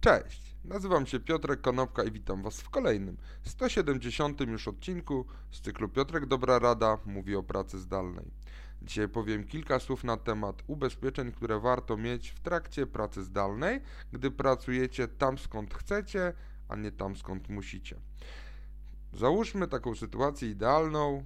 Cześć, 0.00 0.56
nazywam 0.64 1.06
się 1.06 1.20
Piotrek 1.20 1.60
Konopka 1.60 2.04
i 2.04 2.10
witam 2.10 2.42
Was 2.42 2.60
w 2.60 2.70
kolejnym, 2.70 3.16
170 3.42 4.40
już 4.40 4.68
odcinku 4.68 5.26
z 5.50 5.60
cyklu 5.60 5.88
Piotrek 5.88 6.26
Dobra 6.26 6.58
Rada 6.58 6.98
mówi 7.06 7.36
o 7.36 7.42
pracy 7.42 7.78
zdalnej. 7.78 8.30
Dzisiaj 8.82 9.08
powiem 9.08 9.44
kilka 9.44 9.78
słów 9.78 10.04
na 10.04 10.16
temat 10.16 10.62
ubezpieczeń, 10.66 11.32
które 11.32 11.60
warto 11.60 11.96
mieć 11.96 12.30
w 12.30 12.40
trakcie 12.40 12.86
pracy 12.86 13.22
zdalnej, 13.22 13.80
gdy 14.12 14.30
pracujecie 14.30 15.08
tam 15.08 15.38
skąd 15.38 15.74
chcecie, 15.74 16.32
a 16.68 16.76
nie 16.76 16.92
tam 16.92 17.16
skąd 17.16 17.48
musicie. 17.48 17.96
Załóżmy 19.12 19.68
taką 19.68 19.94
sytuację 19.94 20.50
idealną. 20.50 21.24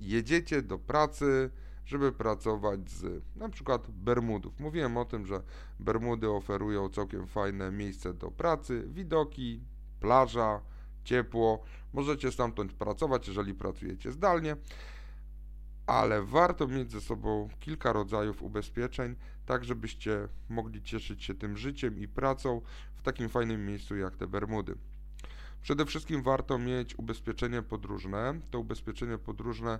Jedziecie 0.00 0.62
do 0.62 0.78
pracy, 0.78 1.50
żeby 1.86 2.12
pracować 2.12 2.90
z 2.90 3.22
na 3.36 3.48
przykład 3.48 3.90
Bermudów. 3.90 4.60
Mówiłem 4.60 4.96
o 4.96 5.04
tym, 5.04 5.26
że 5.26 5.42
Bermudy 5.80 6.30
oferują 6.30 6.88
całkiem 6.88 7.26
fajne 7.26 7.70
miejsce 7.72 8.14
do 8.14 8.30
pracy, 8.30 8.84
widoki, 8.88 9.60
plaża, 10.00 10.60
ciepło. 11.04 11.62
Możecie 11.92 12.32
stamtąd 12.32 12.72
pracować, 12.72 13.28
jeżeli 13.28 13.54
pracujecie 13.54 14.12
zdalnie, 14.12 14.56
ale 15.86 16.22
warto 16.22 16.68
mieć 16.68 16.92
ze 16.92 17.00
sobą 17.00 17.48
kilka 17.60 17.92
rodzajów 17.92 18.42
ubezpieczeń, 18.42 19.14
tak 19.46 19.64
żebyście 19.64 20.28
mogli 20.48 20.82
cieszyć 20.82 21.24
się 21.24 21.34
tym 21.34 21.56
życiem 21.56 21.98
i 21.98 22.08
pracą 22.08 22.60
w 22.94 23.02
takim 23.02 23.28
fajnym 23.28 23.66
miejscu 23.66 23.96
jak 23.96 24.16
te 24.16 24.26
Bermudy. 24.26 24.74
Przede 25.62 25.86
wszystkim 25.86 26.22
warto 26.22 26.58
mieć 26.58 26.98
ubezpieczenie 26.98 27.62
podróżne. 27.62 28.40
To 28.50 28.58
ubezpieczenie 28.58 29.18
podróżne 29.18 29.78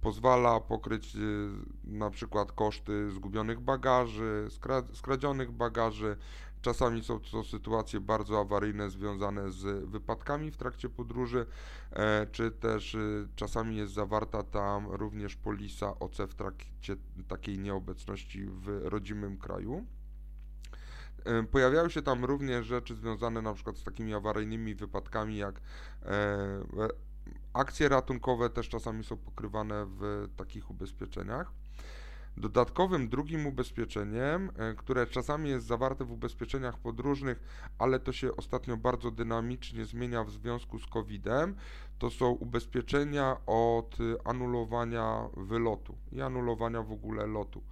pozwala 0.00 0.60
pokryć 0.60 1.16
y, 1.16 1.48
na 1.84 2.10
przykład 2.10 2.52
koszty 2.52 3.10
zgubionych 3.10 3.60
bagaży, 3.60 4.48
skradzionych 4.92 5.52
bagaży. 5.52 6.16
Czasami 6.62 7.04
są 7.04 7.20
to 7.20 7.44
sytuacje 7.44 8.00
bardzo 8.00 8.40
awaryjne 8.40 8.90
związane 8.90 9.50
z 9.50 9.88
wypadkami 9.88 10.50
w 10.50 10.56
trakcie 10.56 10.88
podróży, 10.88 11.46
e, 11.92 12.26
czy 12.32 12.50
też 12.50 12.94
y, 12.94 13.28
czasami 13.36 13.76
jest 13.76 13.92
zawarta 13.92 14.42
tam 14.42 14.86
również 14.86 15.36
polisa 15.36 15.98
OC 15.98 16.18
w 16.28 16.34
trakcie 16.34 16.96
takiej 17.28 17.58
nieobecności 17.58 18.44
w 18.44 18.80
rodzimym 18.84 19.38
kraju. 19.38 19.86
Pojawiały 21.50 21.90
się 21.90 22.02
tam 22.02 22.24
również 22.24 22.66
rzeczy 22.66 22.94
związane 22.94 23.42
na 23.42 23.54
przykład 23.54 23.76
z 23.76 23.84
takimi 23.84 24.14
awaryjnymi 24.14 24.74
wypadkami 24.74 25.36
jak 25.36 25.60
e, 26.02 26.58
akcje 27.52 27.88
ratunkowe 27.88 28.50
też 28.50 28.68
czasami 28.68 29.04
są 29.04 29.16
pokrywane 29.16 29.86
w 29.86 30.28
takich 30.36 30.70
ubezpieczeniach. 30.70 31.52
Dodatkowym 32.36 33.08
drugim 33.08 33.46
ubezpieczeniem, 33.46 34.50
e, 34.56 34.74
które 34.74 35.06
czasami 35.06 35.50
jest 35.50 35.66
zawarte 35.66 36.04
w 36.04 36.12
ubezpieczeniach 36.12 36.78
podróżnych, 36.78 37.40
ale 37.78 38.00
to 38.00 38.12
się 38.12 38.36
ostatnio 38.36 38.76
bardzo 38.76 39.10
dynamicznie 39.10 39.84
zmienia 39.84 40.24
w 40.24 40.30
związku 40.30 40.78
z 40.78 40.86
COVID-em, 40.86 41.54
to 41.98 42.10
są 42.10 42.30
ubezpieczenia 42.30 43.36
od 43.46 43.96
anulowania 44.24 45.28
wylotu 45.36 45.96
i 46.12 46.20
anulowania 46.20 46.82
w 46.82 46.92
ogóle 46.92 47.26
lotu 47.26 47.62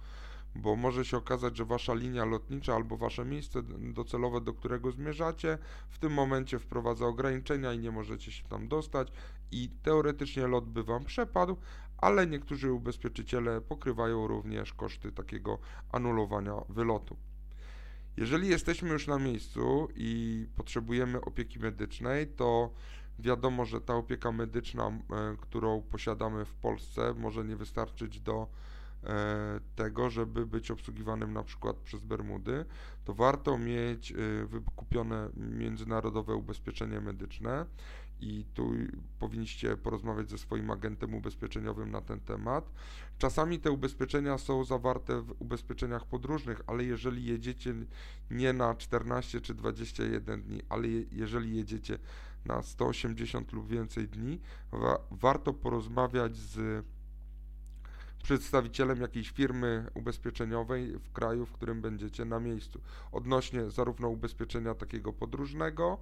bo 0.55 0.75
może 0.75 1.05
się 1.05 1.17
okazać, 1.17 1.57
że 1.57 1.65
wasza 1.65 1.93
linia 1.93 2.25
lotnicza 2.25 2.75
albo 2.75 2.97
wasze 2.97 3.25
miejsce 3.25 3.63
docelowe, 3.79 4.41
do 4.41 4.53
którego 4.53 4.91
zmierzacie, 4.91 5.57
w 5.89 5.99
tym 5.99 6.13
momencie 6.13 6.59
wprowadza 6.59 7.05
ograniczenia 7.05 7.73
i 7.73 7.79
nie 7.79 7.91
możecie 7.91 8.31
się 8.31 8.43
tam 8.43 8.67
dostać 8.67 9.11
i 9.51 9.69
teoretycznie 9.83 10.47
lot 10.47 10.65
by 10.65 10.83
wam 10.83 11.05
przepadł, 11.05 11.57
ale 11.97 12.27
niektórzy 12.27 12.73
ubezpieczyciele 12.73 13.61
pokrywają 13.61 14.27
również 14.27 14.73
koszty 14.73 15.11
takiego 15.11 15.57
anulowania 15.91 16.53
wylotu. 16.69 17.17
Jeżeli 18.17 18.47
jesteśmy 18.47 18.89
już 18.89 19.07
na 19.07 19.19
miejscu 19.19 19.87
i 19.95 20.47
potrzebujemy 20.55 21.21
opieki 21.21 21.59
medycznej, 21.59 22.27
to 22.27 22.73
wiadomo, 23.19 23.65
że 23.65 23.81
ta 23.81 23.95
opieka 23.95 24.31
medyczna, 24.31 24.91
którą 25.41 25.81
posiadamy 25.81 26.45
w 26.45 26.53
Polsce, 26.53 27.13
może 27.13 27.45
nie 27.45 27.55
wystarczyć 27.55 28.19
do 28.19 28.47
E, 28.47 28.80
tego, 29.75 30.09
żeby 30.09 30.45
być 30.45 30.71
obsługiwanym 30.71 31.33
na 31.33 31.43
przykład 31.43 31.75
przez 31.77 32.01
Bermudy, 32.01 32.65
to 33.03 33.13
warto 33.13 33.57
mieć 33.57 34.11
e, 34.11 34.15
wykupione 34.45 35.29
międzynarodowe 35.35 36.35
ubezpieczenie 36.35 37.01
medyczne 37.01 37.65
i 38.19 38.45
tu 38.53 38.71
powinniście 39.19 39.77
porozmawiać 39.77 40.29
ze 40.29 40.37
swoim 40.37 40.71
agentem 40.71 41.13
ubezpieczeniowym 41.13 41.91
na 41.91 42.01
ten 42.01 42.19
temat. 42.19 42.71
Czasami 43.17 43.59
te 43.59 43.71
ubezpieczenia 43.71 44.37
są 44.37 44.63
zawarte 44.63 45.21
w 45.21 45.35
ubezpieczeniach 45.39 46.05
podróżnych, 46.05 46.61
ale 46.67 46.83
jeżeli 46.83 47.25
jedziecie 47.25 47.73
nie 48.31 48.53
na 48.53 48.75
14 48.75 49.41
czy 49.41 49.53
21 49.53 50.41
dni, 50.41 50.61
ale 50.69 50.87
jeżeli 51.11 51.57
jedziecie 51.57 51.97
na 52.45 52.61
180 52.61 53.53
lub 53.53 53.67
więcej 53.67 54.07
dni, 54.07 54.39
wa 54.71 54.99
warto 55.11 55.53
porozmawiać 55.53 56.35
z 56.35 56.85
przedstawicielem 58.21 59.01
jakiejś 59.01 59.31
firmy 59.31 59.85
ubezpieczeniowej 59.93 60.99
w 60.99 61.11
kraju, 61.11 61.45
w 61.45 61.51
którym 61.51 61.81
będziecie 61.81 62.25
na 62.25 62.39
miejscu. 62.39 62.81
Odnośnie 63.11 63.69
zarówno 63.69 64.09
ubezpieczenia 64.09 64.75
takiego 64.75 65.13
podróżnego 65.13 65.97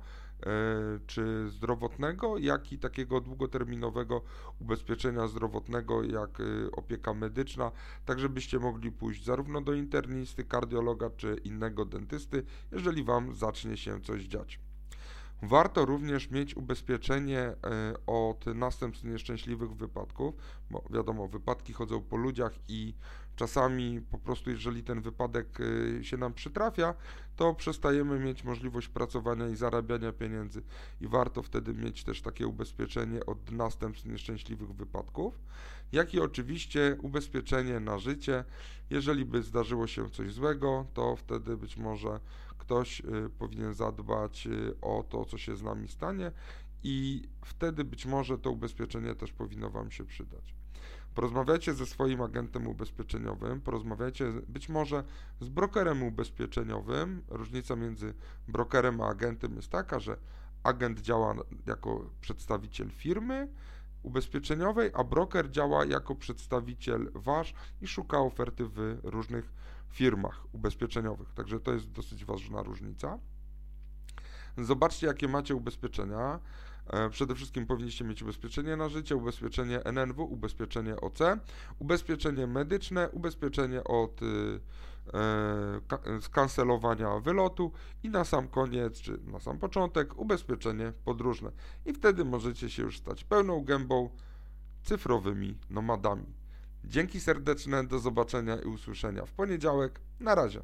e, 0.45 0.49
czy 1.07 1.49
zdrowotnego, 1.49 2.37
jak 2.37 2.71
i 2.71 2.79
takiego 2.79 3.21
długoterminowego 3.21 4.21
ubezpieczenia 4.59 5.27
zdrowotnego, 5.27 6.03
jak 6.03 6.39
e, 6.39 6.43
opieka 6.71 7.13
medyczna, 7.13 7.71
tak 8.05 8.19
żebyście 8.19 8.59
mogli 8.59 8.91
pójść 8.91 9.25
zarówno 9.25 9.61
do 9.61 9.73
internisty, 9.73 10.43
kardiologa 10.43 11.09
czy 11.09 11.35
innego 11.43 11.85
dentysty, 11.85 12.43
jeżeli 12.71 13.03
Wam 13.03 13.35
zacznie 13.35 13.77
się 13.77 14.01
coś 14.01 14.23
dziać. 14.23 14.68
Warto 15.41 15.85
również 15.85 16.29
mieć 16.31 16.57
ubezpieczenie 16.57 17.39
e, 17.39 17.55
od 18.07 18.45
następstw 18.45 19.05
nieszczęśliwych 19.05 19.75
wypadków, 19.75 20.35
bo 20.71 20.83
wiadomo, 20.89 21.27
wypadki 21.27 21.73
chodzą 21.73 22.01
po 22.01 22.17
ludziach 22.17 22.53
i 22.67 22.93
czasami 23.39 24.01
po 24.01 24.17
prostu, 24.17 24.49
jeżeli 24.49 24.83
ten 24.83 25.01
wypadek 25.01 25.47
e, 25.99 26.03
się 26.03 26.17
nam 26.17 26.33
przytrafia, 26.33 26.93
to 27.35 27.53
przestajemy 27.53 28.19
mieć 28.19 28.43
możliwość 28.43 28.87
pracowania 28.87 29.49
i 29.49 29.55
zarabiania 29.55 30.11
pieniędzy 30.11 30.61
i 31.01 31.07
warto 31.07 31.43
wtedy 31.43 31.73
mieć 31.73 32.03
też 32.03 32.21
takie 32.21 32.47
ubezpieczenie 32.47 33.25
od 33.25 33.51
następstw 33.51 34.05
nieszczęśliwych 34.05 34.73
wypadków, 34.73 35.39
jak 35.91 36.13
i 36.13 36.19
oczywiście 36.19 36.97
ubezpieczenie 37.01 37.79
na 37.79 37.97
życie. 37.97 38.43
Jeżeli 38.89 39.25
by 39.25 39.43
zdarzyło 39.43 39.87
się 39.87 40.09
coś 40.09 40.33
złego, 40.33 40.85
to 40.93 41.15
wtedy 41.15 41.57
być 41.57 41.77
może 41.77 42.19
ktoś 42.57 42.99
y, 42.99 43.29
powinien 43.39 43.73
zadbać 43.73 44.47
y, 44.47 44.75
o 44.81 45.03
to, 45.09 45.25
co 45.25 45.37
się 45.37 45.55
z 45.55 45.63
nami 45.63 45.87
stanie 45.87 46.31
i 46.83 47.23
wtedy 47.45 47.83
być 47.83 48.05
może 48.05 48.37
to 48.37 48.51
ubezpieczenie 48.51 49.15
też 49.15 49.31
powinno 49.31 49.69
Wam 49.69 49.91
się 49.91 50.05
przydać. 50.05 50.59
Porozmawiajcie 51.15 51.73
ze 51.73 51.85
swoim 51.85 52.21
agentem 52.21 52.67
ubezpieczeniowym, 52.67 53.61
porozmawiajcie 53.61 54.25
być 54.47 54.69
może 54.69 55.03
z 55.41 55.49
brokerem 55.49 56.03
ubezpieczeniowym. 56.03 57.21
Różnica 57.27 57.75
między 57.75 58.13
brokerem 58.47 59.01
a 59.01 59.07
agentem 59.07 59.55
jest 59.55 59.69
taka, 59.69 59.99
że 59.99 60.17
agent 60.63 61.01
działa 61.01 61.35
jako 61.65 62.09
przedstawiciel 62.21 62.89
firmy 62.89 63.47
ubezpieczeniowej, 64.03 64.91
a 64.93 65.03
broker 65.03 65.51
działa 65.51 65.85
jako 65.85 66.15
przedstawiciel 66.15 67.11
wasz 67.13 67.53
i 67.81 67.87
szuka 67.87 68.19
oferty 68.19 68.65
w 68.65 68.99
różnych 69.03 69.53
firmach 69.89 70.45
ubezpieczeniowych. 70.51 71.33
Także 71.33 71.59
to 71.59 71.73
jest 71.73 71.91
dosyć 71.91 72.25
ważna 72.25 72.63
różnica. 72.63 73.19
Zobaczcie, 74.57 75.07
jakie 75.07 75.27
macie 75.27 75.55
ubezpieczenia. 75.55 76.39
E, 76.89 77.09
przede 77.09 77.35
wszystkim 77.35 77.65
powinniście 77.65 78.05
mieć 78.05 78.23
ubezpieczenie 78.23 78.75
na 78.75 78.89
życie, 78.89 79.15
ubezpieczenie 79.15 79.83
NNW, 79.83 80.23
ubezpieczenie 80.23 80.95
OC, 80.95 81.19
ubezpieczenie 81.79 82.47
medyczne, 82.47 83.09
ubezpieczenie 83.09 83.83
od 83.83 84.21
y, 84.21 84.59
e, 85.13 86.21
skancelowania 86.21 87.19
wylotu 87.19 87.71
i 88.03 88.09
na 88.09 88.23
sam 88.25 88.47
koniec, 88.47 89.01
czy 89.01 89.17
na 89.17 89.39
sam 89.39 89.59
początek, 89.59 90.19
ubezpieczenie 90.19 90.93
podróżne. 91.05 91.51
I 91.85 91.93
wtedy 91.93 92.25
możecie 92.25 92.69
się 92.69 92.83
już 92.83 92.97
stać 92.97 93.23
pełną 93.23 93.63
gębą 93.63 94.09
cyfrowymi 94.83 95.57
nomadami. 95.69 96.25
Dzięki 96.83 97.19
serdeczne, 97.19 97.83
do 97.83 97.99
zobaczenia 97.99 98.57
i 98.57 98.65
usłyszenia 98.65 99.25
w 99.25 99.31
poniedziałek. 99.31 99.99
Na 100.19 100.35
razie. 100.35 100.63